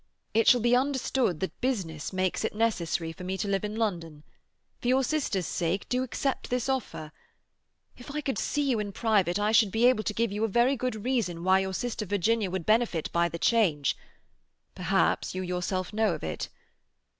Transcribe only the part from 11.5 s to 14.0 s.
your sister Virginia would benefit by the change;